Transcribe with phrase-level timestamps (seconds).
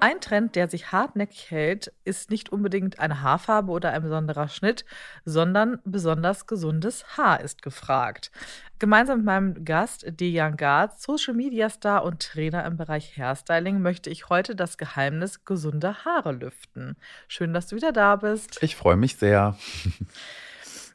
[0.00, 4.84] Ein Trend, der sich hartnäckig hält, ist nicht unbedingt eine Haarfarbe oder ein besonderer Schnitt,
[5.24, 8.30] sondern besonders gesundes Haar ist gefragt.
[8.78, 14.08] Gemeinsam mit meinem Gast Dejan Garz, Social Media Star und Trainer im Bereich Hairstyling, möchte
[14.08, 16.96] ich heute das Geheimnis gesunder Haare lüften.
[17.26, 18.62] Schön, dass du wieder da bist.
[18.62, 19.56] Ich freue mich sehr.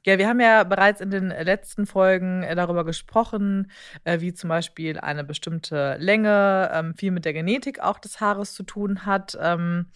[0.06, 3.72] Ja, wir haben ja bereits in den letzten Folgen äh, darüber gesprochen,
[4.04, 8.54] äh, wie zum Beispiel eine bestimmte Länge ähm, viel mit der Genetik auch des Haares
[8.54, 9.38] zu tun hat.
[9.40, 9.88] Ähm,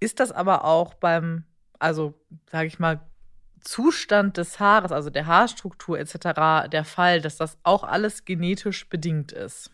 [0.00, 1.44] ist das aber auch beim,
[1.78, 2.14] also
[2.50, 3.00] sage ich mal,
[3.60, 9.30] Zustand des Haares, also der Haarstruktur etc., der Fall, dass das auch alles genetisch bedingt
[9.30, 9.70] ist?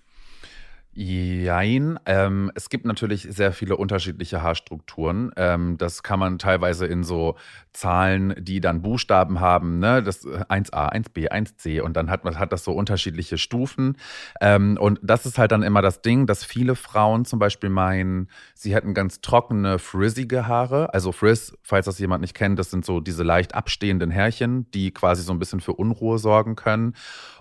[0.97, 1.99] Jein.
[2.07, 5.33] Ähm, es gibt natürlich sehr viele unterschiedliche Haarstrukturen.
[5.37, 7.35] Ähm, das kann man teilweise in so
[7.73, 10.05] Zahlen, die dann Buchstaben haben, ne?
[10.05, 13.97] Das 1a, 1b, 1c und dann hat man hat das so unterschiedliche Stufen.
[14.41, 18.29] Ähm, und das ist halt dann immer das Ding, dass viele Frauen zum Beispiel meinen,
[18.55, 20.95] sie hätten ganz trockene, frizzige Haare.
[20.95, 24.93] Also Frizz, falls das jemand nicht kennt, das sind so diese leicht abstehenden Härchen, die
[24.93, 26.95] quasi so ein bisschen für Unruhe sorgen können.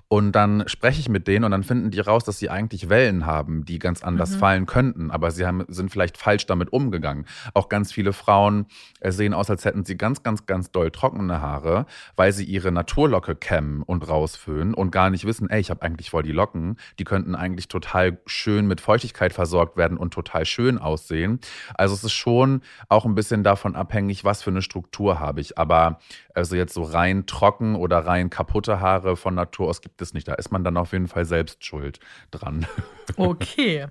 [0.07, 3.25] Und dann spreche ich mit denen und dann finden die raus, dass sie eigentlich Wellen
[3.25, 4.39] haben, die ganz anders mhm.
[4.39, 5.09] fallen könnten.
[5.09, 7.25] Aber sie haben, sind vielleicht falsch damit umgegangen.
[7.53, 8.67] Auch ganz viele Frauen
[8.99, 12.71] äh, sehen aus, als hätten sie ganz, ganz, ganz doll trockene Haare, weil sie ihre
[12.71, 16.77] Naturlocke kämmen und rausföhnen und gar nicht wissen, ey, ich habe eigentlich voll die Locken.
[16.99, 21.39] Die könnten eigentlich total schön mit Feuchtigkeit versorgt werden und total schön aussehen.
[21.73, 25.57] Also es ist schon auch ein bisschen davon abhängig, was für eine Struktur habe ich.
[25.57, 25.99] Aber
[26.33, 30.27] also jetzt so rein trocken oder rein kaputte Haare von Natur aus gibt es nicht.
[30.27, 31.99] Da ist man dann auf jeden Fall selbst schuld
[32.31, 32.65] dran.
[33.17, 33.87] Okay.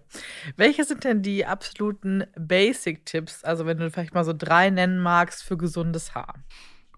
[0.56, 3.44] Welche sind denn die absoluten Basic-Tipps?
[3.44, 6.34] Also, wenn du vielleicht mal so drei nennen magst für gesundes Haar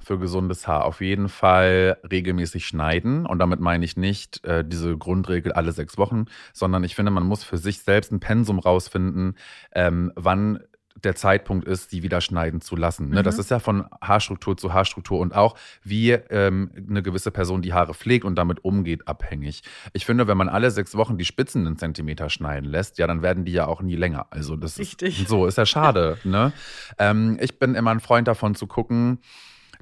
[0.04, 0.84] für gesundes Haar.
[0.84, 3.26] Auf jeden Fall regelmäßig schneiden.
[3.26, 7.24] Und damit meine ich nicht äh, diese Grundregel alle sechs Wochen, sondern ich finde, man
[7.24, 9.36] muss für sich selbst ein Pensum rausfinden,
[9.72, 10.60] ähm, wann
[11.04, 13.08] der Zeitpunkt ist, die wieder schneiden zu lassen.
[13.08, 13.20] Ne?
[13.20, 13.24] Mhm.
[13.24, 17.72] Das ist ja von Haarstruktur zu Haarstruktur und auch wie ähm, eine gewisse Person die
[17.72, 19.62] Haare pflegt und damit umgeht, abhängig.
[19.92, 23.22] Ich finde, wenn man alle sechs Wochen die Spitzen einen Zentimeter schneiden lässt, ja, dann
[23.22, 24.26] werden die ja auch nie länger.
[24.30, 25.22] Also das Richtig.
[25.22, 26.18] ist so, ist ja schade.
[26.24, 26.52] ne?
[26.98, 29.18] Ähm, ich bin immer ein Freund davon zu gucken,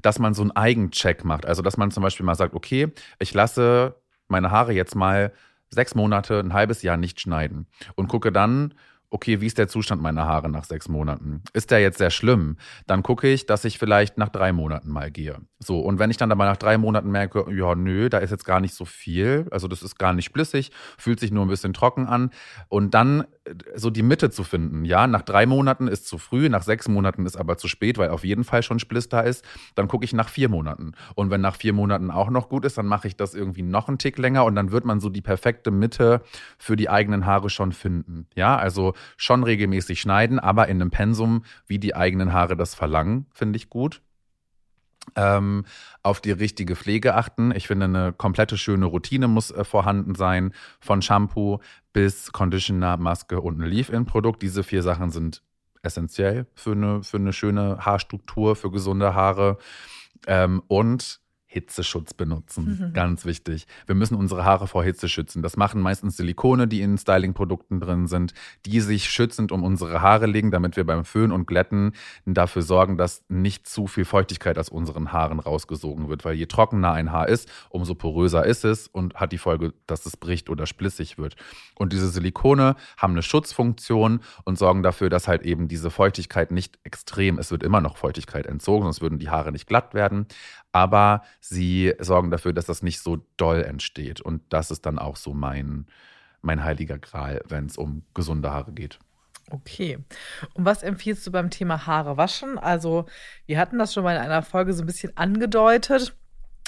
[0.01, 1.45] dass man so einen Eigencheck macht.
[1.45, 3.95] Also dass man zum Beispiel mal sagt, okay, ich lasse
[4.27, 5.31] meine Haare jetzt mal
[5.69, 8.73] sechs Monate, ein halbes Jahr nicht schneiden und gucke dann,
[9.13, 11.43] okay, wie ist der Zustand meiner Haare nach sechs Monaten?
[11.53, 12.57] Ist der jetzt sehr schlimm?
[12.87, 15.37] Dann gucke ich, dass ich vielleicht nach drei Monaten mal gehe.
[15.59, 18.43] So, und wenn ich dann aber nach drei Monaten merke, ja, nö, da ist jetzt
[18.43, 21.73] gar nicht so viel, also das ist gar nicht splissig, fühlt sich nur ein bisschen
[21.73, 22.31] trocken an
[22.69, 23.25] und dann
[23.75, 24.85] so die Mitte zu finden.
[24.85, 28.09] Ja, nach drei Monaten ist zu früh, nach sechs Monaten ist aber zu spät, weil
[28.09, 29.43] auf jeden Fall schon Spliss da ist.
[29.75, 30.93] Dann gucke ich nach vier Monaten.
[31.15, 33.87] Und wenn nach vier Monaten auch noch gut ist, dann mache ich das irgendwie noch
[33.87, 36.21] einen Tick länger und dann wird man so die perfekte Mitte
[36.57, 38.27] für die eigenen Haare schon finden.
[38.35, 43.25] Ja, also schon regelmäßig schneiden, aber in einem Pensum, wie die eigenen Haare das verlangen,
[43.33, 44.01] finde ich gut.
[45.15, 45.65] Ähm,
[46.01, 47.53] auf die richtige Pflege achten.
[47.53, 50.53] Ich finde, eine komplette schöne Routine muss äh, vorhanden sein.
[50.79, 51.59] Von Shampoo
[51.93, 54.41] bis Conditioner, Maske und ein Leave-In-Produkt.
[54.41, 55.43] Diese vier Sachen sind
[55.83, 59.57] essentiell für eine, für eine schöne Haarstruktur, für gesunde Haare.
[60.27, 61.21] Ähm, und
[61.53, 62.79] Hitzeschutz benutzen.
[62.79, 62.93] Mhm.
[62.93, 63.67] Ganz wichtig.
[63.85, 65.43] Wir müssen unsere Haare vor Hitze schützen.
[65.43, 68.33] Das machen meistens Silikone, die in Styling-Produkten drin sind,
[68.65, 71.93] die sich schützend um unsere Haare legen, damit wir beim Föhn und Glätten
[72.25, 76.25] dafür sorgen, dass nicht zu viel Feuchtigkeit aus unseren Haaren rausgesogen wird.
[76.25, 80.07] Weil je trockener ein Haar ist, umso poröser ist es und hat die Folge, dass
[80.07, 81.35] es bricht oder splissig wird.
[81.75, 86.79] Und diese Silikone haben eine Schutzfunktion und sorgen dafür, dass halt eben diese Feuchtigkeit nicht
[86.83, 90.25] extrem, es wird immer noch Feuchtigkeit entzogen, sonst würden die Haare nicht glatt werden
[90.73, 94.19] aber sie sorgen dafür, dass das nicht so doll entsteht.
[94.19, 95.85] Und das ist dann auch so mein,
[96.41, 98.99] mein heiliger Gral, wenn es um gesunde Haare geht.
[99.51, 99.99] Okay.
[100.53, 102.57] Und was empfiehlst du beim Thema Haare waschen?
[102.57, 103.05] Also,
[103.45, 106.15] wir hatten das schon mal in einer Folge so ein bisschen angedeutet.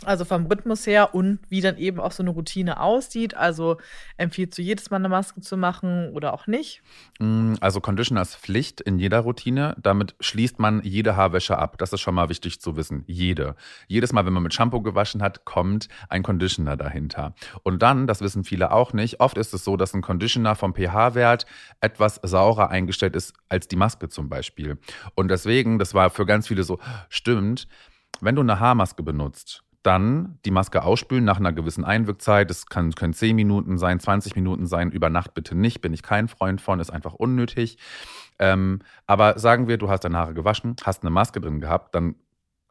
[0.03, 3.33] Also vom Rhythmus her und wie dann eben auch so eine Routine aussieht.
[3.33, 3.77] Also
[4.18, 6.81] empfiehlst du jedes Mal eine Maske zu machen oder auch nicht?
[7.19, 9.75] Mm, also Conditioner ist Pflicht in jeder Routine.
[9.81, 11.77] Damit schließt man jede Haarwäsche ab.
[11.77, 13.06] Das ist schon mal wichtig zu wissen.
[13.07, 13.56] Jede.
[13.88, 17.33] Jedes Mal, wenn man mit Shampoo gewaschen hat, kommt ein Conditioner dahinter.
[17.63, 20.75] Und dann, das wissen viele auch nicht, oft ist es so, dass ein Conditioner vom
[20.75, 21.45] pH-Wert
[21.80, 24.77] etwas saurer eingestellt ist als die Maske zum Beispiel.
[25.15, 27.68] Und deswegen, das war für ganz viele so, stimmt,
[28.21, 32.50] wenn du eine Haarmaske benutzt, dann die Maske ausspülen nach einer gewissen Einwirkzeit.
[32.50, 34.92] Das kann, können 10 Minuten sein, 20 Minuten sein.
[34.92, 37.78] Über Nacht bitte nicht, bin ich kein Freund von, ist einfach unnötig.
[38.40, 42.16] Ähm, aber sagen wir, du hast deine Haare gewaschen, hast eine Maske drin gehabt, dann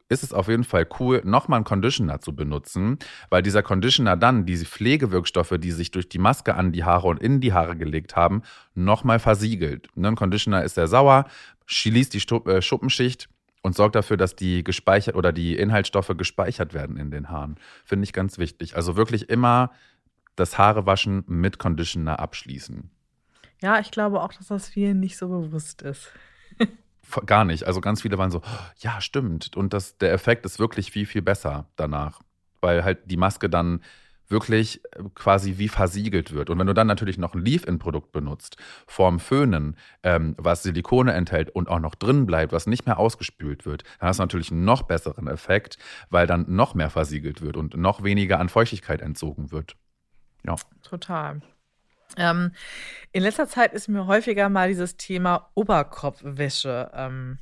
[0.07, 4.45] ist es auf jeden Fall cool, nochmal einen Conditioner zu benutzen, weil dieser Conditioner dann
[4.45, 8.15] diese Pflegewirkstoffe, die sich durch die Maske an die Haare und in die Haare gelegt
[8.15, 8.43] haben,
[8.75, 9.87] nochmal versiegelt.
[9.95, 11.25] Ne, ein Conditioner ist sehr sauer,
[11.65, 13.29] schließt die äh, Schuppenschicht
[13.65, 17.55] und sorgt dafür, dass die gespeichert oder die Inhaltsstoffe gespeichert werden in den Haaren.
[17.83, 18.75] Finde ich ganz wichtig.
[18.75, 19.71] Also wirklich immer
[20.35, 22.91] das Haarewaschen mit Conditioner abschließen.
[23.63, 26.11] Ja, ich glaube auch, dass das vielen nicht so bewusst ist.
[27.25, 27.63] Gar nicht.
[27.63, 28.43] Also ganz viele waren so,
[28.77, 29.57] ja, stimmt.
[29.57, 32.21] Und das, der Effekt ist wirklich viel, viel besser danach.
[32.61, 33.81] Weil halt die Maske dann
[34.27, 36.49] wirklich äh, quasi wie versiegelt wird.
[36.49, 38.57] Und wenn du dann natürlich noch ein Leave-In-Produkt benutzt,
[38.87, 43.65] vorm Föhnen, ähm, was Silikone enthält und auch noch drin bleibt, was nicht mehr ausgespült
[43.65, 45.77] wird, dann hast du natürlich einen noch besseren Effekt,
[46.09, 49.75] weil dann noch mehr versiegelt wird und noch weniger an Feuchtigkeit entzogen wird.
[50.43, 50.55] Ja.
[50.83, 51.41] Total.
[52.17, 52.51] Ähm,
[53.11, 57.39] in letzter Zeit ist mir häufiger mal dieses Thema Oberkopfwäsche ähm,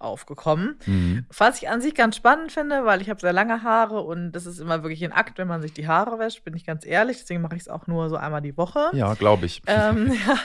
[0.00, 0.78] aufgekommen.
[0.86, 1.26] Mhm.
[1.36, 4.46] Was ich an sich ganz spannend finde, weil ich habe sehr lange Haare und das
[4.46, 7.18] ist immer wirklich ein Akt, wenn man sich die Haare wäscht, bin ich ganz ehrlich.
[7.18, 8.90] Deswegen mache ich es auch nur so einmal die Woche.
[8.92, 9.62] Ja, glaube ich.
[9.66, 10.38] Ähm, ja,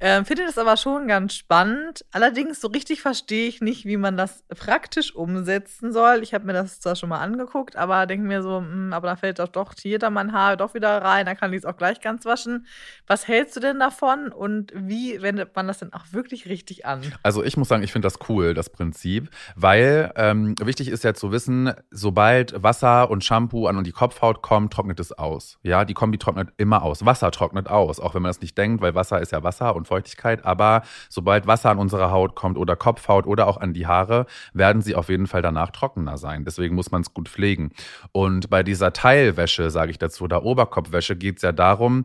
[0.00, 2.04] ähm, finde das aber schon ganz spannend.
[2.12, 6.22] Allerdings so richtig verstehe ich nicht, wie man das praktisch umsetzen soll.
[6.22, 9.08] Ich habe mir das zwar schon mal angeguckt, aber denke mir so, mh, hm, aber
[9.08, 11.64] da fällt doch, doch hier dann mein Haar doch wieder rein, dann kann ich es
[11.64, 12.66] auch gleich ganz waschen.
[13.06, 17.00] Was hältst du denn davon und wie wendet man das denn auch wirklich richtig an?
[17.22, 18.97] Also ich muss sagen, ich finde das cool, das Prinzip.
[18.98, 24.42] Prinzip, weil ähm, wichtig ist ja zu wissen, sobald Wasser und Shampoo an die Kopfhaut
[24.42, 25.56] kommen, trocknet es aus.
[25.62, 27.06] Ja, die Kombi trocknet immer aus.
[27.06, 29.86] Wasser trocknet aus, auch wenn man das nicht denkt, weil Wasser ist ja Wasser und
[29.86, 30.44] Feuchtigkeit.
[30.44, 34.82] Aber sobald Wasser an unsere Haut kommt oder Kopfhaut oder auch an die Haare, werden
[34.82, 36.44] sie auf jeden Fall danach trockener sein.
[36.44, 37.70] Deswegen muss man es gut pflegen.
[38.10, 42.04] Und bei dieser Teilwäsche, sage ich dazu, oder Oberkopfwäsche, geht es ja darum,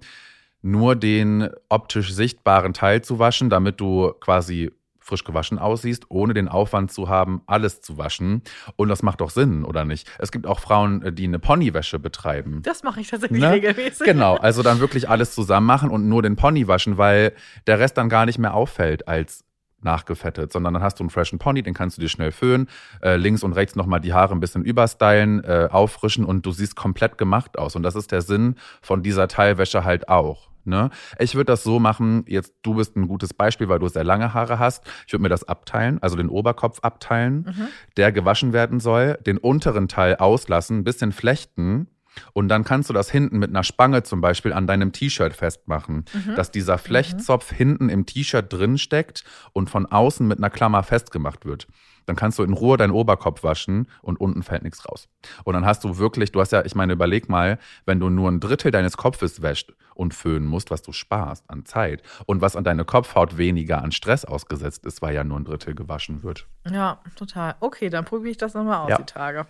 [0.61, 4.71] nur den optisch sichtbaren Teil zu waschen, damit du quasi
[5.03, 8.41] frisch gewaschen aussiehst, ohne den Aufwand zu haben, alles zu waschen.
[8.75, 10.09] Und das macht doch Sinn, oder nicht?
[10.17, 12.61] Es gibt auch Frauen, äh, die eine Ponywäsche betreiben.
[12.63, 13.51] Das mache ich tatsächlich ne?
[13.51, 14.05] regelmäßig.
[14.05, 17.33] Genau, also dann wirklich alles zusammen machen und nur den Pony waschen, weil
[17.67, 19.43] der Rest dann gar nicht mehr auffällt als
[19.83, 22.67] nachgefettet, sondern dann hast du einen freshen Pony, den kannst du dir schnell föhnen,
[23.01, 26.75] äh, links und rechts nochmal die Haare ein bisschen überstylen, äh, auffrischen und du siehst
[26.75, 27.75] komplett gemacht aus.
[27.75, 30.49] Und das ist der Sinn von dieser Teilwäsche halt auch.
[30.65, 30.89] Ne?
[31.19, 34.33] Ich würde das so machen, jetzt du bist ein gutes Beispiel, weil du sehr lange
[34.33, 34.85] Haare hast.
[35.05, 37.67] Ich würde mir das abteilen, also den Oberkopf abteilen, mhm.
[37.97, 41.87] der gewaschen werden soll, den unteren Teil auslassen, ein bisschen flechten
[42.33, 46.05] und dann kannst du das hinten mit einer Spange zum Beispiel an deinem T-Shirt festmachen,
[46.13, 46.35] mhm.
[46.35, 47.55] dass dieser Flechtzopf mhm.
[47.55, 49.23] hinten im T-Shirt drin steckt
[49.53, 51.67] und von außen mit einer Klammer festgemacht wird.
[52.05, 55.07] Dann kannst du in Ruhe deinen Oberkopf waschen und unten fällt nichts raus.
[55.43, 58.29] Und dann hast du wirklich, du hast ja, ich meine, überleg mal, wenn du nur
[58.29, 62.55] ein Drittel deines Kopfes wäscht und föhnen musst, was du sparst an Zeit und was
[62.55, 66.47] an deine Kopfhaut weniger an Stress ausgesetzt ist, weil ja nur ein Drittel gewaschen wird.
[66.69, 67.55] Ja, total.
[67.59, 68.97] Okay, dann probiere ich das nochmal aus, ja.
[68.97, 69.47] die Tage.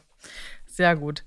[0.73, 1.23] Sehr gut.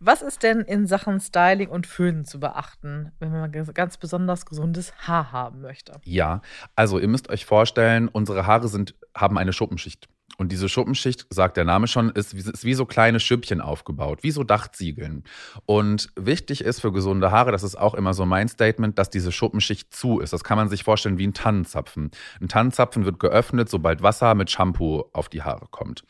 [0.00, 4.92] Was ist denn in Sachen Styling und Föhnen zu beachten, wenn man ganz besonders gesundes
[5.06, 6.00] Haar haben möchte?
[6.02, 6.42] Ja,
[6.74, 10.08] also ihr müsst euch vorstellen, unsere Haare sind, haben eine Schuppenschicht.
[10.36, 14.30] Und diese Schuppenschicht, sagt der Name schon, ist, ist wie so kleine Schüppchen aufgebaut, wie
[14.30, 15.24] so Dachziegeln.
[15.66, 19.32] Und wichtig ist für gesunde Haare, das ist auch immer so mein Statement, dass diese
[19.32, 20.32] Schuppenschicht zu ist.
[20.32, 22.12] Das kann man sich vorstellen wie ein Tannenzapfen.
[22.40, 26.04] Ein Tannenzapfen wird geöffnet, sobald Wasser mit Shampoo auf die Haare kommt.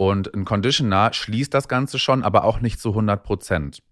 [0.00, 3.82] Und ein Conditioner schließt das Ganze schon, aber auch nicht zu 100 Prozent.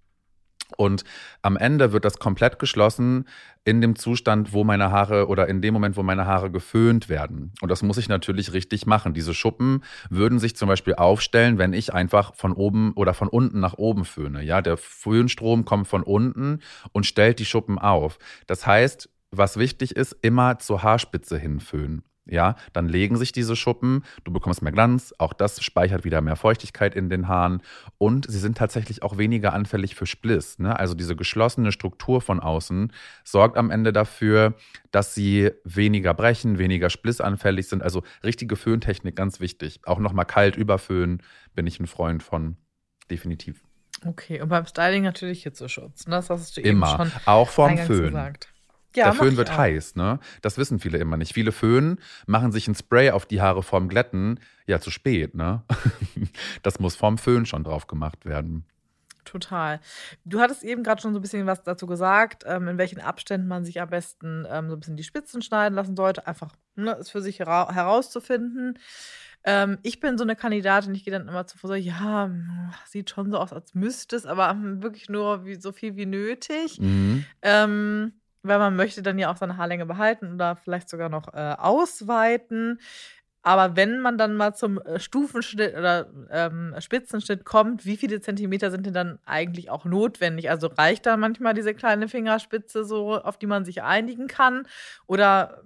[0.79, 1.05] Und
[1.43, 3.29] am Ende wird das komplett geschlossen
[3.67, 7.53] in dem Zustand, wo meine Haare oder in dem Moment, wo meine Haare geföhnt werden.
[7.61, 9.13] Und das muss ich natürlich richtig machen.
[9.13, 13.61] Diese Schuppen würden sich zum Beispiel aufstellen, wenn ich einfach von oben oder von unten
[13.61, 14.43] nach oben föhne.
[14.43, 16.61] Ja, der Föhnstrom kommt von unten
[16.93, 18.19] und stellt die Schuppen auf.
[18.47, 23.57] Das heißt, was wichtig ist, immer zur Haarspitze hin föhnen ja, dann legen sich diese
[23.57, 27.63] Schuppen, du bekommst mehr Glanz, auch das speichert wieder mehr Feuchtigkeit in den Haaren
[27.99, 30.59] und sie sind tatsächlich auch weniger anfällig für Spliss.
[30.59, 30.79] Ne?
[30.79, 32.93] Also diese geschlossene Struktur von außen
[33.25, 34.55] sorgt am Ende dafür,
[34.91, 37.83] dass sie weniger brechen, weniger splissanfällig sind.
[37.83, 39.81] Also richtige Föhntechnik, ganz wichtig.
[39.85, 41.23] Auch nochmal kalt überföhnen,
[41.55, 42.57] bin ich ein Freund von,
[43.11, 43.63] definitiv.
[44.07, 46.07] Okay, und beim Styling natürlich Hitzeschutz.
[46.07, 46.17] Ne?
[46.17, 46.93] Das hast du Immer.
[46.93, 48.07] eben schon auch vorm Föhn.
[48.07, 48.49] Gesagt.
[48.99, 50.19] Ja, der Föhn wird heiß, ne?
[50.43, 51.33] Das wissen viele immer nicht.
[51.33, 54.41] Viele Föhn machen sich ein Spray auf die Haare vorm Glätten.
[54.67, 55.63] Ja, zu spät, ne?
[56.63, 58.65] das muss vorm Föhn schon drauf gemacht werden.
[59.25, 59.81] Total.
[60.25, 63.47] Du hattest eben gerade schon so ein bisschen was dazu gesagt, ähm, in welchen Abständen
[63.47, 66.27] man sich am besten ähm, so ein bisschen die Spitzen schneiden lassen sollte.
[66.27, 68.79] Einfach ne, es für sich hera herauszufinden.
[69.45, 72.31] Ähm, ich bin so eine Kandidatin, ich gehe dann immer zu Friseur, ja,
[72.87, 76.81] sieht schon so aus, als müsste es, aber wirklich nur wie, so viel wie nötig.
[76.81, 77.25] Mhm.
[78.43, 82.81] Weil man möchte dann ja auch seine Haarlänge behalten oder vielleicht sogar noch äh, ausweiten.
[83.43, 88.71] Aber wenn man dann mal zum äh, Stufenschnitt oder ähm, Spitzenschnitt kommt, wie viele Zentimeter
[88.71, 90.51] sind denn dann eigentlich auch notwendig?
[90.51, 94.67] Also reicht da manchmal diese kleine Fingerspitze so, auf die man sich einigen kann?
[95.07, 95.63] Oder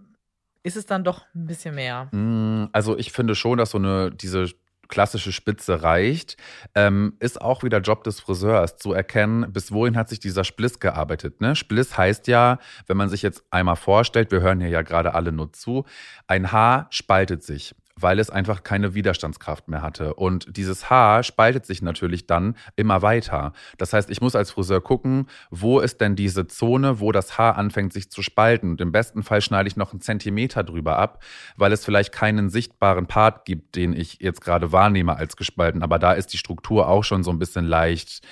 [0.62, 2.08] ist es dann doch ein bisschen mehr?
[2.12, 4.46] Mm, Also ich finde schon, dass so eine diese
[4.92, 6.36] klassische Spitze reicht.
[6.74, 10.80] Ähm, ist auch wieder Job des Friseurs zu erkennen, bis wohin hat sich dieser Spliss
[10.80, 11.40] gearbeitet.
[11.40, 11.56] Ne?
[11.56, 15.32] Spliss heißt ja, wenn man sich jetzt einmal vorstellt, wir hören hier ja gerade alle
[15.32, 15.86] nur zu,
[16.26, 20.14] ein Haar spaltet sich weil es einfach keine Widerstandskraft mehr hatte.
[20.14, 23.52] Und dieses Haar spaltet sich natürlich dann immer weiter.
[23.78, 27.56] Das heißt, ich muss als Friseur gucken, wo ist denn diese Zone, wo das Haar
[27.56, 28.70] anfängt sich zu spalten.
[28.70, 31.22] Und im besten Fall schneide ich noch einen Zentimeter drüber ab,
[31.56, 35.82] weil es vielleicht keinen sichtbaren Part gibt, den ich jetzt gerade wahrnehme als gespalten.
[35.82, 38.22] Aber da ist die Struktur auch schon so ein bisschen leicht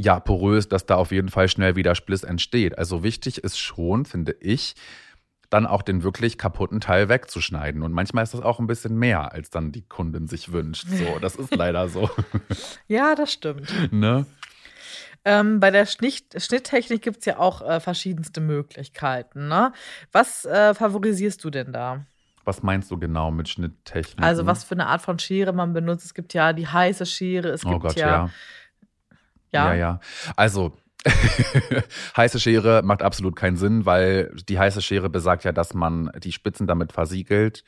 [0.00, 2.78] ja, porös, dass da auf jeden Fall schnell wieder Spliss entsteht.
[2.78, 4.76] Also wichtig ist schon, finde ich,
[5.50, 7.82] dann auch den wirklich kaputten Teil wegzuschneiden.
[7.82, 10.86] Und manchmal ist das auch ein bisschen mehr, als dann die Kundin sich wünscht.
[10.88, 12.10] So, das ist leider so.
[12.88, 13.92] Ja, das stimmt.
[13.92, 14.26] ne?
[15.24, 19.48] Ähm, bei der Schnitt Schnitttechnik gibt es ja auch äh, verschiedenste Möglichkeiten.
[19.48, 19.72] Ne?
[20.12, 22.06] Was äh, favorisierst du denn da?
[22.44, 24.24] Was meinst du genau mit Schnitttechnik?
[24.24, 26.06] Also, was für eine Art von Schere man benutzt.
[26.06, 28.30] Es gibt ja die heiße Schere, es gibt Oh Gott, ja.
[29.52, 29.66] ja.
[29.66, 30.00] Ja, ja.
[30.34, 30.72] Also,
[32.16, 36.32] heiße Schere macht absolut keinen Sinn, weil die heiße Schere besagt ja, dass man die
[36.32, 37.64] Spitzen damit versiegelt.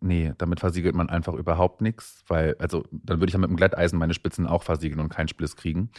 [0.00, 3.56] Nee, damit versiegelt man einfach überhaupt nichts, weil, also, dann würde ich ja mit dem
[3.56, 5.90] Glätteisen meine Spitzen auch versiegeln und keinen Spliss kriegen.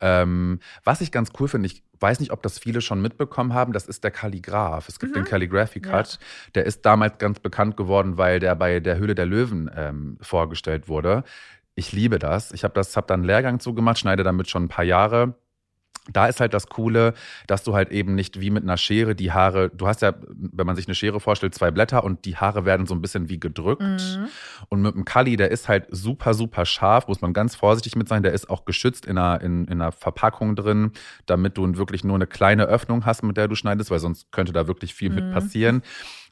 [0.00, 3.72] Ähm, was ich ganz cool finde, ich weiß nicht, ob das viele schon mitbekommen haben,
[3.72, 4.88] das ist der Kalligraph.
[4.88, 5.20] Es gibt Mhm.
[5.20, 5.90] den Calligraphy Ja.
[5.90, 6.18] Cut.
[6.54, 10.86] Der ist damals ganz bekannt geworden, weil der bei der Höhle der Löwen ähm, vorgestellt
[10.88, 11.24] wurde.
[11.74, 12.52] Ich liebe das.
[12.52, 15.34] Ich habe das, habe dann einen Lehrgang zugemacht, schneide damit schon ein paar Jahre.
[16.10, 17.14] Da ist halt das Coole,
[17.46, 20.66] dass du halt eben nicht wie mit einer Schere die Haare, du hast ja, wenn
[20.66, 23.38] man sich eine Schere vorstellt, zwei Blätter und die Haare werden so ein bisschen wie
[23.38, 23.82] gedrückt.
[23.82, 24.28] Mhm.
[24.68, 28.08] Und mit dem Kali, der ist halt super, super scharf, muss man ganz vorsichtig mit
[28.08, 28.22] sein.
[28.22, 30.92] Der ist auch geschützt in einer, in, in einer Verpackung drin,
[31.26, 34.52] damit du wirklich nur eine kleine Öffnung hast, mit der du schneidest, weil sonst könnte
[34.52, 35.32] da wirklich viel mit Mhm.
[35.32, 35.82] passieren.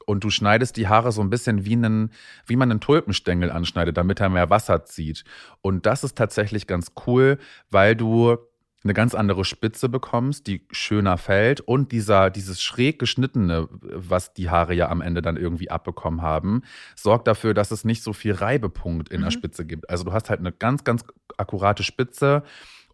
[0.05, 2.11] Und du schneidest die Haare so ein bisschen wie, einen,
[2.47, 5.23] wie man einen Tulpenstängel anschneidet, damit er mehr Wasser zieht.
[5.61, 7.37] Und das ist tatsächlich ganz cool,
[7.69, 8.37] weil du
[8.83, 14.49] eine ganz andere Spitze bekommst, die schöner fällt und dieser, dieses schräg geschnittene, was die
[14.49, 16.61] Haare ja am Ende dann irgendwie abbekommen haben,
[16.95, 19.33] sorgt dafür, dass es nicht so viel Reibepunkt in der Mhm.
[19.33, 19.89] Spitze gibt.
[19.89, 21.03] Also du hast halt eine ganz, ganz
[21.37, 22.43] akkurate Spitze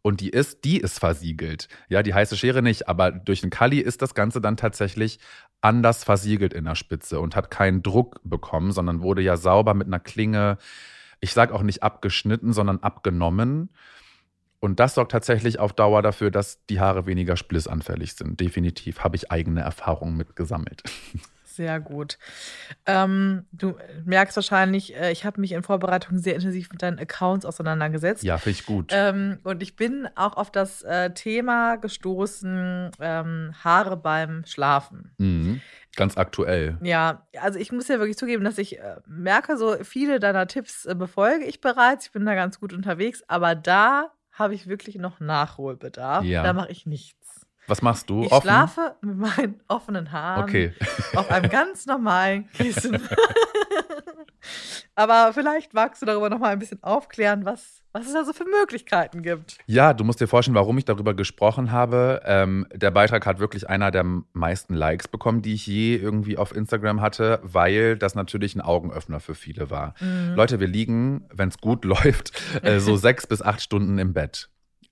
[0.02, 1.68] und die ist, die ist versiegelt.
[1.90, 5.20] Ja, die heiße Schere nicht, aber durch den Kali ist das Ganze dann tatsächlich
[5.62, 9.88] anders versiegelt in der Spitze und hat keinen Druck bekommen, sondern wurde ja sauber mit
[9.88, 10.58] einer Klinge,
[11.22, 13.70] ich sag auch nicht abgeschnitten, sondern abgenommen.
[14.66, 18.40] Und das sorgt tatsächlich auf Dauer dafür, dass die Haare weniger splissanfällig sind.
[18.40, 20.82] Definitiv habe ich eigene Erfahrungen mitgesammelt.
[21.44, 22.18] Sehr gut.
[22.86, 27.46] Ähm, du merkst wahrscheinlich, äh, ich habe mich in Vorbereitung sehr intensiv mit deinen Accounts
[27.46, 28.24] auseinandergesetzt.
[28.24, 28.92] Ja, finde ich gut.
[28.92, 35.14] Ähm, und ich bin auch auf das äh, Thema gestoßen, ähm, Haare beim Schlafen.
[35.18, 35.62] Mhm.
[35.96, 36.78] Ganz aktuell.
[36.82, 40.86] Ja, also ich muss ja wirklich zugeben, dass ich äh, merke, so viele deiner Tipps
[40.86, 42.08] äh, befolge ich bereits.
[42.08, 46.24] Ich bin da ganz gut unterwegs, aber da habe ich wirklich noch Nachholbedarf.
[46.26, 46.44] Ja.
[46.44, 47.25] Da mache ich nichts.
[47.68, 48.24] Was machst du?
[48.24, 48.44] Ich Offen?
[48.48, 50.74] schlafe mit meinen offenen Haaren Okay.
[51.16, 53.00] auf einem ganz normalen Kissen.
[54.98, 58.32] Aber vielleicht magst du darüber noch mal ein bisschen aufklären, was, was es da so
[58.32, 59.58] für Möglichkeiten gibt.
[59.66, 62.22] Ja, du musst dir vorstellen, warum ich darüber gesprochen habe.
[62.26, 66.56] Ähm, der Beitrag hat wirklich einer der meisten Likes bekommen, die ich je irgendwie auf
[66.56, 69.96] Instagram hatte, weil das natürlich ein Augenöffner für viele war.
[70.00, 70.36] Mhm.
[70.36, 72.32] Leute, wir liegen, wenn es gut läuft,
[72.64, 74.50] äh, so sechs bis acht Stunden im Bett.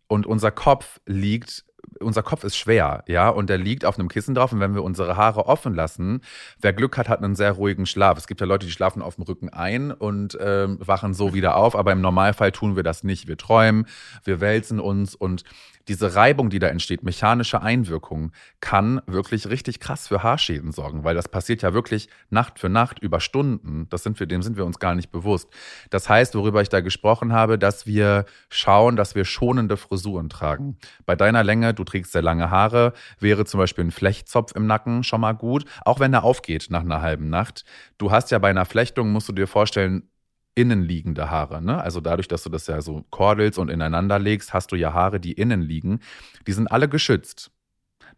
[0.08, 1.64] Und unser Kopf liegt,
[2.00, 4.52] unser Kopf ist schwer, ja, und der liegt auf einem Kissen drauf.
[4.52, 6.22] Und wenn wir unsere Haare offen lassen,
[6.60, 8.18] wer Glück hat, hat einen sehr ruhigen Schlaf.
[8.18, 11.56] Es gibt ja Leute, die schlafen auf dem Rücken ein und ähm, wachen so wieder
[11.56, 13.28] auf, aber im Normalfall tun wir das nicht.
[13.28, 13.88] Wir träumen,
[14.24, 15.44] wir wälzen uns und
[15.88, 21.14] diese Reibung, die da entsteht, mechanische Einwirkung, kann wirklich richtig krass für Haarschäden sorgen, weil
[21.14, 23.88] das passiert ja wirklich Nacht für Nacht über Stunden.
[23.90, 25.50] Das sind wir, dem sind wir uns gar nicht bewusst.
[25.90, 30.78] Das heißt, worüber ich da gesprochen habe, dass wir schauen, dass wir schonende Frisuren tragen.
[31.06, 35.04] Bei deiner Länge, du trägst sehr lange Haare, wäre zum Beispiel ein Flechtzopf im Nacken
[35.04, 37.66] schon mal gut, auch wenn er aufgeht nach einer halben Nacht.
[37.98, 40.10] Du hast ja bei einer Flechtung, musst du dir vorstellen,
[40.56, 41.62] innenliegende Haare.
[41.62, 41.82] Ne?
[41.82, 45.20] Also dadurch, dass du das ja so kordelst und ineinander legst, hast du ja Haare,
[45.20, 46.00] die innen liegen.
[46.48, 47.52] Die sind alle geschützt.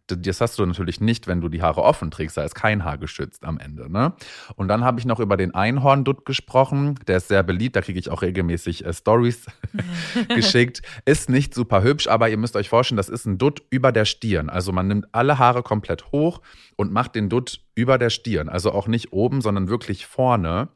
[0.06, 2.98] Das hast du natürlich nicht, wenn du die Haare offen trägst, da ist kein Haar
[2.98, 3.90] geschützt am Ende.
[3.90, 4.14] Ne?
[4.56, 6.98] Und dann habe ich noch über den Einhorndutt gesprochen.
[7.06, 9.46] Der ist sehr beliebt, da kriege ich auch regelmäßig äh, Stories
[10.28, 10.82] geschickt.
[11.04, 14.04] Ist nicht super hübsch, aber ihr müsst euch vorstellen, das ist ein Dutt über der
[14.04, 14.50] Stirn.
[14.50, 16.40] Also man nimmt alle Haare komplett hoch
[16.76, 18.48] und macht den Dutt über der Stirn.
[18.48, 20.68] Also auch nicht oben, sondern wirklich vorne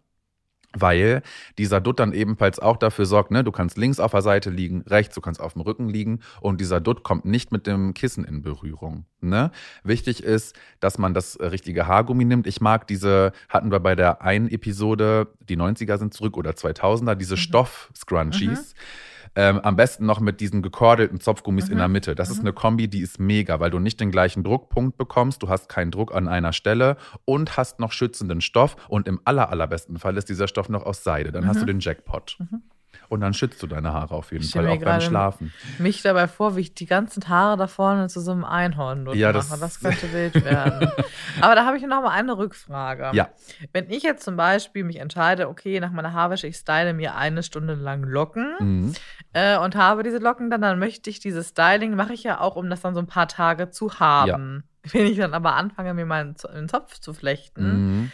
[0.72, 1.22] weil
[1.58, 4.82] dieser Dutt dann ebenfalls auch dafür sorgt, ne, du kannst links auf der Seite liegen,
[4.82, 8.24] rechts, du kannst auf dem Rücken liegen und dieser Dutt kommt nicht mit dem Kissen
[8.24, 9.04] in Berührung.
[9.20, 9.50] Ne?
[9.82, 12.46] Wichtig ist, dass man das richtige Haargummi nimmt.
[12.46, 17.14] Ich mag diese, hatten wir bei der einen Episode, die 90er sind zurück oder 2000er,
[17.14, 17.38] diese mhm.
[17.38, 18.74] Stoff-Scrunchies.
[18.74, 21.72] Mhm ähm, am besten noch mit diesen gekordelten Zopfgummis mhm.
[21.72, 21.92] in der mhm.
[21.92, 22.14] Mitte.
[22.14, 22.34] Das mhm.
[22.34, 25.68] ist eine Kombi, die ist mega, weil du nicht den gleichen Druckpunkt bekommst, du hast
[25.68, 28.76] keinen Druck an einer Stelle und hast noch schützenden Stoff.
[28.88, 31.32] Und im aller, allerbesten Fall ist dieser Stoff noch aus Seide.
[31.32, 31.48] Dann mhm.
[31.48, 32.36] hast du den Jackpot.
[32.38, 32.62] Mhm.
[33.10, 35.52] Und dann schützt du deine Haare auf jeden Fall, auch beim Schlafen.
[35.78, 39.32] Mich dabei vor, wie ich die ganzen Haare da vorne zu so einem Einhorn ja,
[39.32, 39.48] mache.
[39.48, 40.88] Das, das könnte wild werden.
[41.40, 43.10] Aber da habe ich noch mal eine Rückfrage.
[43.14, 43.30] Ja.
[43.72, 47.42] Wenn ich jetzt zum Beispiel mich entscheide, okay, nach meiner Haarwäsche, ich style mir eine
[47.42, 48.94] Stunde lang Locken mhm.
[49.32, 52.54] äh, und habe diese Locken dann, dann möchte ich dieses Styling, mache ich ja auch,
[52.54, 54.62] um das dann so ein paar Tage zu haben.
[54.84, 54.92] Ja.
[54.92, 58.12] Wenn ich dann aber anfange, mir meinen Zopf zu flechten,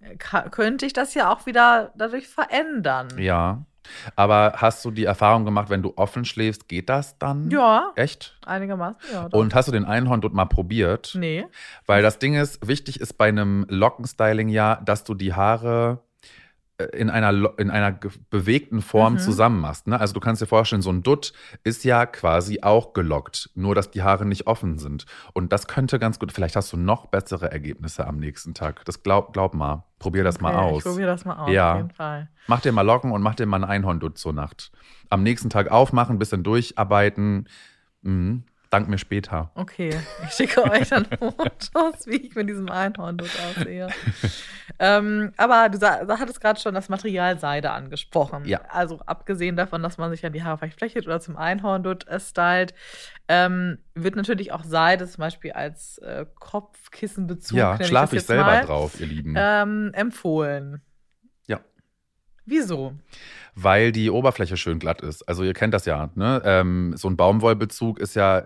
[0.00, 0.18] mhm.
[0.50, 3.08] könnte ich das ja auch wieder dadurch verändern.
[3.18, 3.66] Ja.
[4.16, 7.50] Aber hast du die Erfahrung gemacht, wenn du offen schläfst, geht das dann?
[7.50, 7.92] Ja.
[7.96, 8.38] Echt?
[8.44, 9.28] Einigermaßen, ja.
[9.28, 9.38] Doch.
[9.38, 11.14] Und hast du den Einhorn dort mal probiert?
[11.18, 11.46] Nee.
[11.86, 16.00] Weil das Ding ist, wichtig ist bei einem Lockenstyling ja, dass du die Haare
[16.92, 17.98] in einer, in einer
[18.30, 19.18] bewegten Form mhm.
[19.18, 19.88] zusammen machst.
[19.88, 19.98] Ne?
[19.98, 21.32] Also du kannst dir vorstellen, so ein Dutt
[21.64, 25.04] ist ja quasi auch gelockt, nur dass die Haare nicht offen sind.
[25.32, 28.84] Und das könnte ganz gut, vielleicht hast du noch bessere Ergebnisse am nächsten Tag.
[28.84, 29.84] Das glaub, glaub mal.
[29.98, 30.84] Probier das okay, mal aus.
[30.84, 31.72] Ich probier das mal aus, ja.
[31.72, 32.28] auf jeden Fall.
[32.46, 34.70] Mach dir mal Locken und mach dir mal ein Einhorndutt zur Nacht.
[35.10, 37.48] Am nächsten Tag aufmachen, bisschen durcharbeiten.
[38.02, 38.44] Mhm.
[38.70, 39.50] Dank mir später.
[39.54, 43.88] Okay, ich schicke euch dann Fotos, wie ich mit diesem Einhorn dort aussehe.
[44.78, 48.44] ähm, aber du, hattest gerade schon das Material Seide angesprochen.
[48.44, 48.60] Ja.
[48.68, 52.06] Also abgesehen davon, dass man sich ja die Haare vielleicht flächelt oder zum Einhorn dort
[52.20, 52.74] stylt,
[53.26, 57.56] ähm, wird natürlich auch Seide zum Beispiel als äh, Kopfkissenbezug.
[57.56, 59.34] Ja, schlafe ich, ich selber mal, drauf, ihr Lieben.
[59.34, 60.82] Ähm, empfohlen.
[61.46, 61.60] Ja.
[62.44, 62.92] Wieso?
[63.54, 65.22] Weil die Oberfläche schön glatt ist.
[65.22, 66.10] Also ihr kennt das ja.
[66.14, 66.42] Ne?
[66.44, 68.44] Ähm, so ein Baumwollbezug ist ja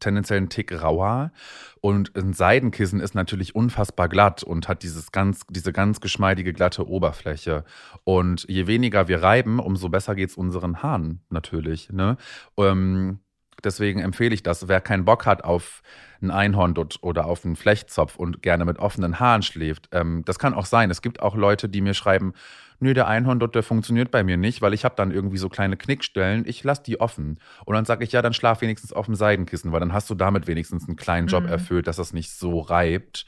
[0.00, 1.32] tendenziell ein Tick rauer.
[1.80, 6.88] Und ein Seidenkissen ist natürlich unfassbar glatt und hat dieses ganz, diese ganz geschmeidige, glatte
[6.88, 7.64] Oberfläche.
[8.04, 11.90] Und je weniger wir reiben, umso besser geht es unseren Haaren natürlich.
[11.90, 12.16] Ne?
[12.56, 13.20] Ähm,
[13.64, 14.68] deswegen empfehle ich das.
[14.68, 15.82] Wer keinen Bock hat auf
[16.20, 20.54] einen Einhorndutt oder auf einen Flechtzopf und gerne mit offenen Haaren schläft, ähm, das kann
[20.54, 20.90] auch sein.
[20.90, 22.34] Es gibt auch Leute, die mir schreiben,
[22.80, 25.76] nö, der Einhorndutt, der funktioniert bei mir nicht, weil ich habe dann irgendwie so kleine
[25.76, 27.38] Knickstellen, ich lasse die offen.
[27.64, 30.14] Und dann sage ich, ja, dann schlaf wenigstens auf dem Seidenkissen, weil dann hast du
[30.14, 31.50] damit wenigstens einen kleinen Job mhm.
[31.50, 33.26] erfüllt, dass das nicht so reibt.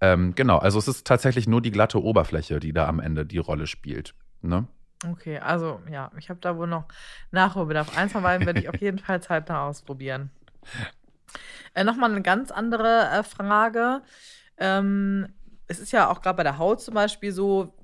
[0.00, 3.38] Ähm, genau, also es ist tatsächlich nur die glatte Oberfläche, die da am Ende die
[3.38, 4.14] Rolle spielt.
[4.42, 4.66] Ne?
[5.10, 6.86] Okay, also ja, ich habe da wohl noch
[7.30, 7.96] Nachholbedarf.
[7.96, 10.30] Eins von beiden werde ich auf jeden Fall zeitnah ausprobieren.
[11.74, 14.02] Äh, Nochmal eine ganz andere äh, Frage.
[14.56, 15.28] Ähm,
[15.66, 17.74] es ist ja auch gerade bei der Haut zum Beispiel so,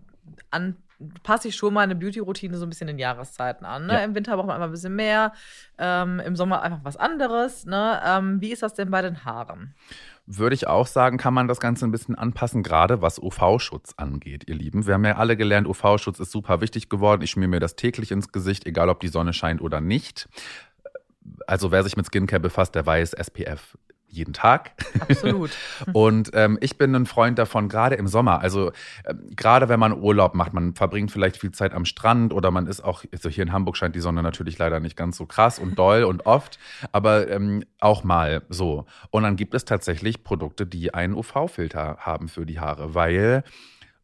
[0.51, 0.77] an
[1.23, 3.87] passe ich schon meine Beauty-Routine so ein bisschen in Jahreszeiten an.
[3.87, 3.95] Ne?
[3.95, 3.99] Ja.
[4.01, 5.33] Im Winter braucht man einfach ein bisschen mehr,
[5.79, 7.65] ähm, im Sommer einfach was anderes.
[7.65, 8.01] Ne?
[8.05, 9.75] Ähm, wie ist das denn bei den Haaren?
[10.27, 14.45] Würde ich auch sagen, kann man das Ganze ein bisschen anpassen, gerade was UV-Schutz angeht,
[14.47, 14.87] ihr Lieben.
[14.87, 17.23] Wir haben ja alle gelernt, UV-Schutz ist super wichtig geworden.
[17.23, 20.29] Ich schmier mir das täglich ins Gesicht, egal ob die Sonne scheint oder nicht.
[21.47, 23.77] Also wer sich mit Skincare befasst, der weiß, SPF
[24.11, 24.73] jeden Tag.
[25.01, 25.51] Absolut.
[25.93, 28.41] und ähm, ich bin ein Freund davon, gerade im Sommer.
[28.41, 28.73] Also
[29.07, 32.67] ähm, gerade wenn man Urlaub macht, man verbringt vielleicht viel Zeit am Strand oder man
[32.67, 35.59] ist auch, also hier in Hamburg scheint die Sonne natürlich leider nicht ganz so krass
[35.59, 36.59] und doll und oft,
[36.93, 38.87] aber ähm, auch mal so.
[39.11, 43.45] Und dann gibt es tatsächlich Produkte, die einen UV-Filter haben für die Haare, weil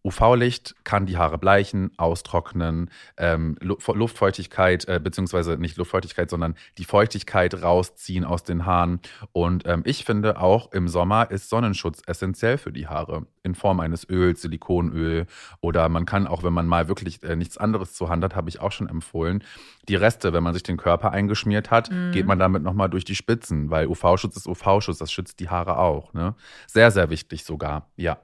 [0.06, 7.60] UV-Licht kann die Haare bleichen, austrocknen, ähm, Luftfeuchtigkeit, äh, beziehungsweise nicht Luftfeuchtigkeit, sondern die Feuchtigkeit
[7.60, 9.00] rausziehen aus den Haaren.
[9.32, 13.80] Und ähm, ich finde auch im Sommer ist Sonnenschutz essentiell für die Haare in Form
[13.80, 15.26] eines Öls, Silikonöl
[15.60, 18.48] oder man kann auch, wenn man mal wirklich äh, nichts anderes zur Hand hat, habe
[18.48, 19.42] ich auch schon empfohlen,
[19.88, 22.12] die Reste, wenn man sich den Körper eingeschmiert hat, mhm.
[22.12, 25.78] geht man damit nochmal durch die Spitzen, weil UV-Schutz ist UV-Schutz, das schützt die Haare
[25.78, 26.12] auch.
[26.12, 26.34] Ne?
[26.66, 28.18] Sehr, sehr wichtig sogar, ja.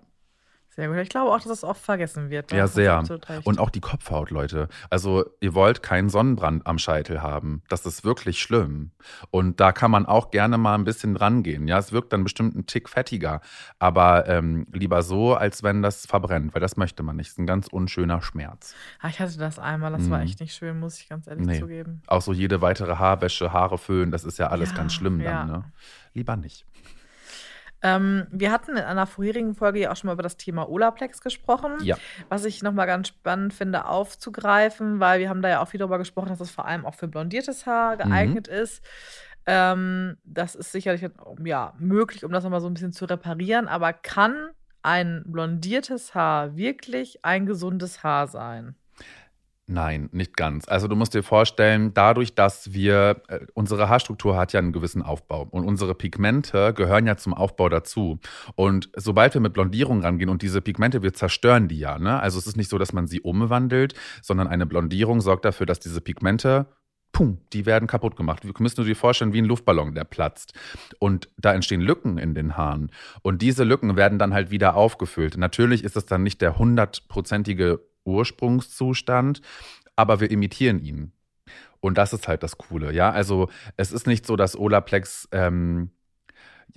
[0.75, 0.97] Sehr gut.
[0.97, 2.51] Ich glaube auch, dass das oft vergessen wird.
[2.51, 3.05] Ja, sehr.
[3.45, 4.69] Und auch die Kopfhaut, Leute.
[4.89, 7.63] Also, ihr wollt keinen Sonnenbrand am Scheitel haben.
[7.69, 8.93] Das ist wirklich schlimm.
[9.31, 11.69] Und da kann man auch gerne mal ein bisschen rangehen.
[11.69, 13.43] Ja, es wirkt dann bestimmt ein Tick fettiger.
[13.79, 17.29] Aber ähm, lieber so, als wenn das verbrennt, weil das möchte man nicht.
[17.29, 18.75] Das ist ein ganz unschöner Schmerz.
[19.01, 19.93] Ah, ich hatte das einmal.
[19.93, 20.11] Das mhm.
[20.11, 21.61] war echt nicht schön, muss ich ganz ehrlich nee.
[21.61, 22.01] zugeben.
[22.07, 25.27] Auch so jede weitere Haarwäsche, Haare föhnen, das ist ja alles ja, ganz schlimm dann.
[25.27, 25.45] Ja.
[25.45, 25.65] Ne?
[26.15, 26.65] Lieber nicht.
[27.83, 31.21] Ähm, wir hatten in einer vorherigen Folge ja auch schon mal über das Thema Olaplex
[31.21, 31.73] gesprochen.
[31.83, 31.97] Ja.
[32.29, 35.99] Was ich nochmal ganz spannend finde, aufzugreifen, weil wir haben da ja auch viel darüber
[35.99, 38.83] gesprochen, dass es vor allem auch für blondiertes Haar geeignet ist.
[39.47, 41.05] Ähm, das ist sicherlich
[41.45, 44.51] ja, möglich, um das nochmal so ein bisschen zu reparieren, aber kann
[44.83, 48.77] ein blondiertes Haar wirklich ein gesundes Haar sein?
[49.73, 50.69] Nein, nicht ganz.
[50.69, 55.01] Also du musst dir vorstellen, dadurch, dass wir, äh, unsere Haarstruktur hat ja einen gewissen
[55.01, 58.19] Aufbau und unsere Pigmente gehören ja zum Aufbau dazu.
[58.55, 61.99] Und sobald wir mit Blondierung rangehen und diese Pigmente, wir zerstören die ja.
[61.99, 62.21] Ne?
[62.21, 65.81] Also es ist nicht so, dass man sie umwandelt, sondern eine Blondierung sorgt dafür, dass
[65.81, 66.67] diese Pigmente
[67.13, 68.45] pum, die werden kaputt gemacht.
[68.45, 70.53] Wir müssen dir vorstellen, wie ein Luftballon, der platzt.
[70.99, 72.91] Und da entstehen Lücken in den Haaren.
[73.23, 75.39] Und diese Lücken werden dann halt wieder aufgefüllt.
[75.39, 79.41] Natürlich ist es dann nicht der hundertprozentige Ursprungszustand,
[79.97, 81.13] aber wir imitieren ihn.
[81.81, 83.11] Und das ist halt das Coole, ja.
[83.11, 85.91] Also es ist nicht so, dass Olaplex ähm,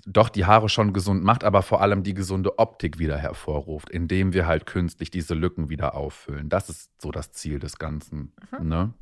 [0.06, 4.34] doch die Haare schon gesund macht, aber vor allem die gesunde Optik wieder hervorruft, indem
[4.34, 6.50] wir halt künstlich diese Lücken wieder auffüllen.
[6.50, 8.34] Das ist so das Ziel des Ganzen.
[8.60, 8.68] Mhm.
[8.68, 8.94] Ne?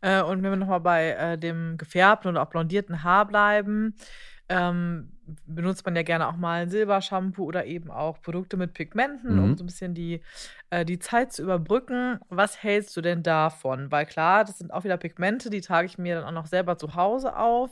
[0.00, 3.94] Äh, und wenn wir nochmal bei äh, dem gefärbten oder auch blondierten Haar bleiben,
[4.48, 5.12] ähm,
[5.46, 9.44] benutzt man ja gerne auch mal ein Silbershampoo oder eben auch Produkte mit Pigmenten, mhm.
[9.44, 10.20] um so ein bisschen die,
[10.70, 12.18] äh, die Zeit zu überbrücken.
[12.28, 13.90] Was hältst du denn davon?
[13.90, 16.76] Weil klar, das sind auch wieder Pigmente, die trage ich mir dann auch noch selber
[16.76, 17.70] zu Hause auf.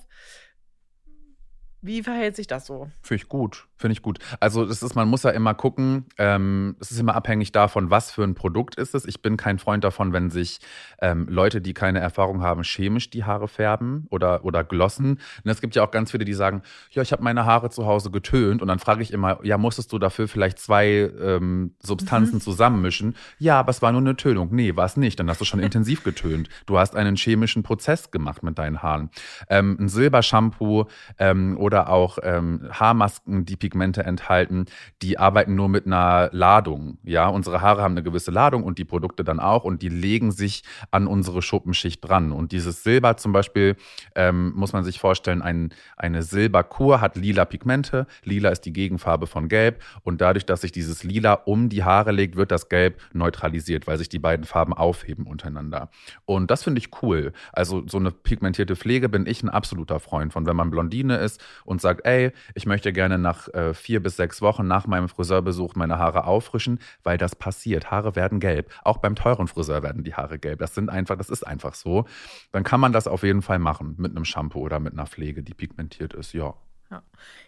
[1.82, 2.90] Wie verhält sich das so?
[3.02, 3.66] Finde ich gut.
[3.80, 4.18] Finde ich gut.
[4.40, 8.10] Also das ist, man muss ja immer gucken, ähm, es ist immer abhängig davon, was
[8.10, 9.06] für ein Produkt ist es.
[9.06, 10.60] Ich bin kein Freund davon, wenn sich
[11.00, 15.12] ähm, Leute, die keine Erfahrung haben, chemisch die Haare färben oder, oder glossen.
[15.12, 17.86] Und es gibt ja auch ganz viele, die sagen, ja, ich habe meine Haare zu
[17.86, 18.60] Hause getönt.
[18.60, 22.40] Und dann frage ich immer, ja, musstest du dafür vielleicht zwei ähm, Substanzen mhm.
[22.42, 23.16] zusammenmischen?
[23.38, 24.50] Ja, aber es war nur eine Tönung.
[24.52, 25.18] Nee, war es nicht.
[25.18, 26.50] Dann hast du schon intensiv getönt.
[26.66, 29.08] Du hast einen chemischen Prozess gemacht mit deinen Haaren.
[29.48, 30.84] Ähm, ein Silbershampoo
[31.18, 34.64] ähm, oder auch ähm, Haarmasken, die Pigmente enthalten,
[35.02, 36.98] die arbeiten nur mit einer Ladung.
[37.04, 40.32] Ja, unsere Haare haben eine gewisse Ladung und die Produkte dann auch und die legen
[40.32, 42.32] sich an unsere Schuppenschicht dran.
[42.32, 43.76] Und dieses Silber zum Beispiel,
[44.16, 48.08] ähm, muss man sich vorstellen, ein, eine Silberkur hat lila Pigmente.
[48.24, 52.10] Lila ist die Gegenfarbe von Gelb und dadurch, dass sich dieses Lila um die Haare
[52.10, 55.88] legt, wird das Gelb neutralisiert, weil sich die beiden Farben aufheben untereinander.
[56.24, 57.32] Und das finde ich cool.
[57.52, 61.40] Also so eine pigmentierte Pflege bin ich ein absoluter Freund von, wenn man Blondine ist
[61.64, 65.74] und sagt, ey, ich möchte gerne nach äh, vier bis sechs Wochen nach meinem Friseurbesuch
[65.74, 67.90] meine Haare auffrischen, weil das passiert.
[67.90, 68.72] Haare werden gelb.
[68.84, 70.58] Auch beim teuren Friseur werden die Haare gelb.
[70.58, 72.04] Das sind einfach, das ist einfach so.
[72.52, 75.42] Dann kann man das auf jeden Fall machen mit einem Shampoo oder mit einer Pflege,
[75.42, 76.32] die pigmentiert ist.
[76.32, 76.54] Ja.
[76.90, 77.02] Ja,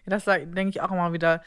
[0.04, 1.42] ja das denke ich auch immer wieder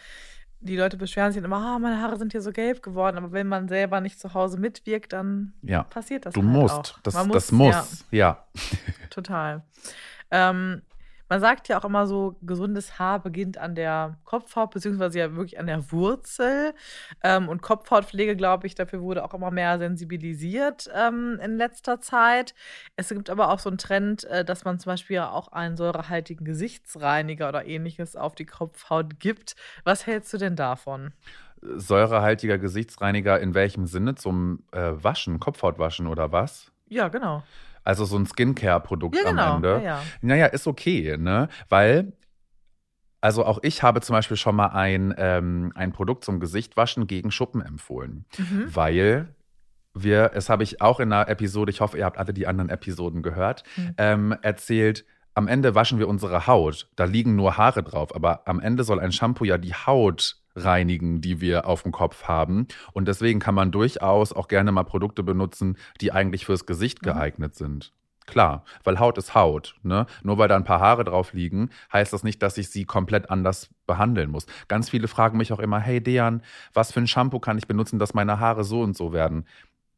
[0.65, 3.47] die Leute beschweren sich immer, oh, meine Haare sind hier so gelb geworden, aber wenn
[3.47, 5.83] man selber nicht zu Hause mitwirkt, dann ja.
[5.83, 6.33] passiert das.
[6.33, 6.75] Du halt musst.
[6.75, 6.99] Auch.
[7.03, 8.05] Das, muss, das muss.
[8.11, 8.17] Ja.
[8.17, 8.47] ja.
[9.09, 9.63] Total.
[10.31, 10.81] Ähm,
[11.29, 15.59] man sagt ja auch immer so, gesundes Haar beginnt an der Kopfhaut, beziehungsweise ja wirklich
[15.59, 16.73] an der Wurzel.
[17.23, 22.53] Ähm, und Kopfhautpflege, glaube ich, dafür wurde auch immer mehr sensibilisiert ähm, in letzter Zeit.
[22.95, 26.45] Es gibt aber auch so einen Trend, äh, dass man zum Beispiel auch einen säurehaltigen
[26.45, 29.55] Gesichtsreiniger oder ähnliches auf die Kopfhaut gibt.
[29.83, 31.11] Was hältst du denn davon?
[31.61, 34.15] Säurehaltiger Gesichtsreiniger in welchem Sinne?
[34.15, 36.71] Zum äh, Waschen, Kopfhautwaschen oder was?
[36.87, 37.43] Ja, genau.
[37.85, 39.43] Also so ein Skincare-Produkt ja, genau.
[39.43, 39.69] am Ende.
[39.75, 40.01] Ja, ja.
[40.21, 41.47] Naja, ist okay, ne?
[41.69, 42.11] Weil
[43.21, 47.31] also auch ich habe zum Beispiel schon mal ein, ähm, ein Produkt zum Gesichtwaschen gegen
[47.31, 48.75] Schuppen empfohlen, mhm.
[48.75, 49.35] weil
[49.95, 52.69] wir, es habe ich auch in einer Episode, ich hoffe, ihr habt alle die anderen
[52.69, 53.95] Episoden gehört, mhm.
[53.97, 56.87] ähm, erzählt, am Ende waschen wir unsere Haut.
[56.95, 61.21] Da liegen nur Haare drauf, aber am Ende soll ein Shampoo ja die Haut reinigen,
[61.21, 62.67] die wir auf dem Kopf haben.
[62.93, 67.07] Und deswegen kann man durchaus auch gerne mal Produkte benutzen, die eigentlich fürs Gesicht mhm.
[67.07, 67.91] geeignet sind.
[68.25, 69.75] Klar, weil Haut ist Haut.
[69.83, 70.07] Ne?
[70.23, 73.29] Nur weil da ein paar Haare drauf liegen, heißt das nicht, dass ich sie komplett
[73.29, 74.47] anders behandeln muss.
[74.67, 76.41] Ganz viele fragen mich auch immer, hey Dejan,
[76.73, 79.45] was für ein Shampoo kann ich benutzen, dass meine Haare so und so werden?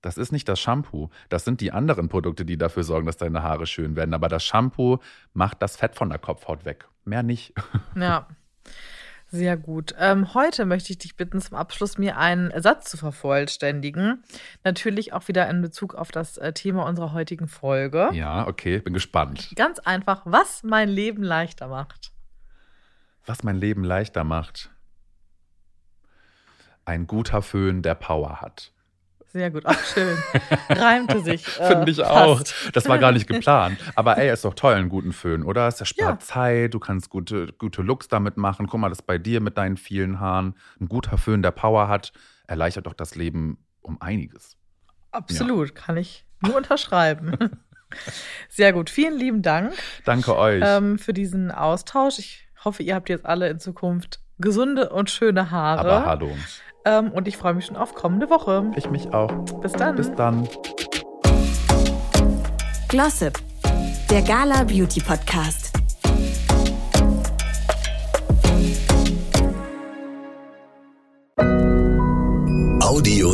[0.02, 1.10] Das ist nicht das Shampoo.
[1.30, 4.14] Das sind die anderen Produkte, die dafür sorgen, dass deine Haare schön werden.
[4.14, 5.00] Aber das Shampoo
[5.34, 6.88] macht das Fett von der Kopfhaut weg.
[7.06, 7.54] Mehr nicht.
[7.96, 8.28] Ja.
[9.30, 9.94] Sehr gut.
[10.00, 14.24] Ähm, heute möchte ich dich bitten, zum Abschluss mir einen Satz zu vervollständigen.
[14.64, 18.10] Natürlich auch wieder in Bezug auf das äh, Thema unserer heutigen Folge.
[18.14, 19.52] Ja, okay, bin gespannt.
[19.56, 22.12] Ganz einfach, was mein Leben leichter macht.
[23.26, 24.72] Was mein Leben leichter macht.
[26.86, 28.72] Ein guter Föhn, der Power hat.
[29.28, 30.18] Sehr gut, auch schön.
[30.70, 31.46] Reimte sich.
[31.60, 32.42] Äh, Finde ich auch.
[32.74, 33.78] Das war gar nicht geplant.
[33.96, 35.68] Aber ey, ist doch toll, einen guten Föhn, oder?
[35.68, 36.26] Es erspart ja.
[36.26, 38.68] Zeit, du kannst gute, gute Looks damit machen.
[38.68, 40.56] Guck mal, das bei dir mit deinen vielen Haaren.
[40.80, 42.14] Ein guter Föhn, der Power hat,
[42.48, 44.56] erleichtert doch das Leben um einiges.
[45.12, 45.74] Absolut, ja.
[45.74, 47.38] kann ich nur unterschreiben.
[48.50, 49.74] Sehr gut, vielen lieben Dank.
[50.06, 50.62] Danke euch.
[50.66, 52.20] Ähm, für diesen Austausch.
[52.20, 55.80] Ich hoffe, ihr habt jetzt alle in Zukunft gesunde und schöne Haare.
[55.80, 56.38] Aber hallo.
[56.88, 58.72] Ähm, und ich freue mich schon auf kommende Woche.
[58.78, 59.32] Ich mich auch.
[59.62, 59.98] Bis dann.
[59.98, 60.48] Bis dann.
[62.88, 63.38] Glossip,
[64.10, 65.74] der Gala Beauty Podcast.
[72.82, 73.27] Audio.